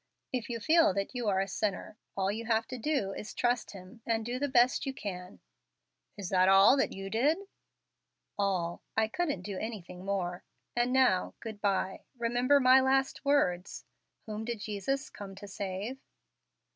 If 0.33 0.49
you 0.49 0.59
feel 0.59 0.95
that 0.95 1.13
you 1.13 1.27
are 1.27 1.39
a 1.39 1.47
sinner, 1.47 1.95
all 2.17 2.31
you 2.31 2.45
have 2.45 2.65
to 2.69 2.77
do 2.79 3.13
is 3.13 3.29
to 3.35 3.35
trust 3.35 3.69
Him 3.69 4.01
and 4.03 4.25
do 4.25 4.39
the 4.39 4.47
best 4.49 4.83
you 4.87 4.95
can." 4.95 5.41
"Is 6.17 6.29
that 6.29 6.49
all 6.49 6.81
you 6.81 7.07
did?" 7.07 7.37
"All. 8.35 8.81
I 8.97 9.07
couldn't 9.07 9.43
do 9.43 9.59
anything 9.59 10.03
more. 10.03 10.43
And 10.75 10.91
now, 10.91 11.35
good 11.39 11.61
by. 11.61 12.01
Remember 12.17 12.59
my 12.59 12.79
last 12.81 13.23
words 13.23 13.85
Whom 14.25 14.43
did 14.43 14.59
Jesus 14.61 15.07
come 15.11 15.35
to 15.35 15.47
save?" 15.47 15.99